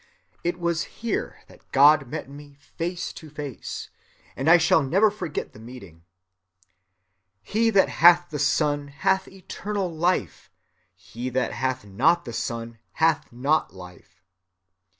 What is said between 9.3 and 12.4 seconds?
eternal, he that hath not the